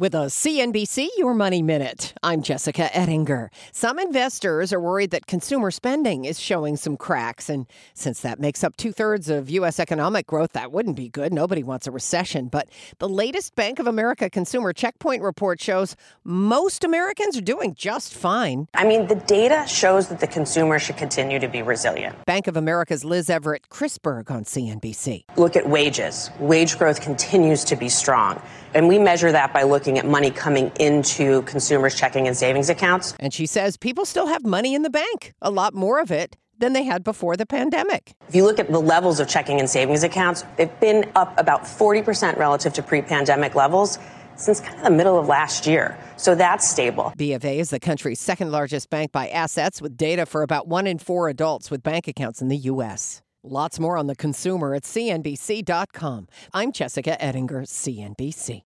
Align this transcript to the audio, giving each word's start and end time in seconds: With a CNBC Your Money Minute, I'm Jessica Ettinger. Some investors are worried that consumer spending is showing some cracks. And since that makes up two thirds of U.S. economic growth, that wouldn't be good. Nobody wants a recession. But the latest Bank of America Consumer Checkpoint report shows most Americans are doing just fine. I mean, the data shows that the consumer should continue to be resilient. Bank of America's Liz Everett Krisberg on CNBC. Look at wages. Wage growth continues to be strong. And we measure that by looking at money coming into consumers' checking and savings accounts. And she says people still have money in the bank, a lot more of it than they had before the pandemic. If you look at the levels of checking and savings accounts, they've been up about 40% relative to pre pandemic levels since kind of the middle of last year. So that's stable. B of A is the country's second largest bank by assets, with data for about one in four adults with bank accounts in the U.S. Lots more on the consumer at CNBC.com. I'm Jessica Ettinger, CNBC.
With 0.00 0.14
a 0.14 0.30
CNBC 0.30 1.08
Your 1.18 1.34
Money 1.34 1.60
Minute, 1.60 2.14
I'm 2.22 2.40
Jessica 2.40 2.88
Ettinger. 2.96 3.50
Some 3.70 3.98
investors 3.98 4.72
are 4.72 4.80
worried 4.80 5.10
that 5.10 5.26
consumer 5.26 5.70
spending 5.70 6.24
is 6.24 6.40
showing 6.40 6.78
some 6.78 6.96
cracks. 6.96 7.50
And 7.50 7.66
since 7.92 8.20
that 8.20 8.40
makes 8.40 8.64
up 8.64 8.78
two 8.78 8.92
thirds 8.92 9.28
of 9.28 9.50
U.S. 9.50 9.78
economic 9.78 10.26
growth, 10.26 10.52
that 10.52 10.72
wouldn't 10.72 10.96
be 10.96 11.10
good. 11.10 11.34
Nobody 11.34 11.62
wants 11.62 11.86
a 11.86 11.90
recession. 11.90 12.48
But 12.48 12.70
the 12.98 13.10
latest 13.10 13.54
Bank 13.56 13.78
of 13.78 13.86
America 13.86 14.30
Consumer 14.30 14.72
Checkpoint 14.72 15.22
report 15.22 15.60
shows 15.60 15.96
most 16.24 16.82
Americans 16.82 17.36
are 17.36 17.42
doing 17.42 17.74
just 17.74 18.14
fine. 18.14 18.68
I 18.72 18.86
mean, 18.86 19.06
the 19.06 19.16
data 19.16 19.66
shows 19.68 20.08
that 20.08 20.20
the 20.20 20.26
consumer 20.26 20.78
should 20.78 20.96
continue 20.96 21.38
to 21.38 21.46
be 21.46 21.60
resilient. 21.60 22.24
Bank 22.24 22.46
of 22.46 22.56
America's 22.56 23.04
Liz 23.04 23.28
Everett 23.28 23.68
Krisberg 23.68 24.30
on 24.30 24.44
CNBC. 24.44 25.24
Look 25.36 25.56
at 25.56 25.68
wages. 25.68 26.30
Wage 26.38 26.78
growth 26.78 27.02
continues 27.02 27.64
to 27.64 27.76
be 27.76 27.90
strong. 27.90 28.40
And 28.72 28.86
we 28.86 28.98
measure 28.98 29.32
that 29.32 29.52
by 29.52 29.64
looking 29.90 29.98
at 29.98 30.10
money 30.10 30.30
coming 30.30 30.70
into 30.78 31.42
consumers' 31.42 31.96
checking 31.96 32.28
and 32.28 32.36
savings 32.36 32.70
accounts. 32.70 33.14
And 33.18 33.34
she 33.34 33.46
says 33.46 33.76
people 33.76 34.04
still 34.04 34.28
have 34.28 34.44
money 34.44 34.72
in 34.74 34.82
the 34.82 34.90
bank, 34.90 35.32
a 35.42 35.50
lot 35.50 35.74
more 35.74 35.98
of 35.98 36.12
it 36.12 36.36
than 36.58 36.74
they 36.74 36.84
had 36.84 37.02
before 37.02 37.36
the 37.36 37.46
pandemic. 37.46 38.12
If 38.28 38.36
you 38.36 38.44
look 38.44 38.60
at 38.60 38.70
the 38.70 38.78
levels 38.78 39.18
of 39.18 39.26
checking 39.26 39.58
and 39.58 39.68
savings 39.68 40.04
accounts, 40.04 40.44
they've 40.56 40.80
been 40.80 41.10
up 41.16 41.34
about 41.38 41.62
40% 41.62 42.36
relative 42.36 42.72
to 42.74 42.82
pre 42.82 43.02
pandemic 43.02 43.56
levels 43.56 43.98
since 44.36 44.60
kind 44.60 44.78
of 44.78 44.84
the 44.84 44.90
middle 44.90 45.18
of 45.18 45.26
last 45.26 45.66
year. 45.66 45.98
So 46.16 46.34
that's 46.34 46.68
stable. 46.68 47.12
B 47.16 47.32
of 47.32 47.44
A 47.44 47.58
is 47.58 47.70
the 47.70 47.80
country's 47.80 48.20
second 48.20 48.52
largest 48.52 48.90
bank 48.90 49.10
by 49.10 49.28
assets, 49.28 49.82
with 49.82 49.96
data 49.96 50.24
for 50.24 50.42
about 50.42 50.68
one 50.68 50.86
in 50.86 50.98
four 50.98 51.28
adults 51.28 51.70
with 51.70 51.82
bank 51.82 52.06
accounts 52.06 52.40
in 52.40 52.48
the 52.48 52.56
U.S. 52.72 53.22
Lots 53.42 53.80
more 53.80 53.96
on 53.96 54.06
the 54.06 54.16
consumer 54.16 54.74
at 54.74 54.84
CNBC.com. 54.84 56.28
I'm 56.52 56.72
Jessica 56.72 57.22
Ettinger, 57.22 57.62
CNBC. 57.62 58.58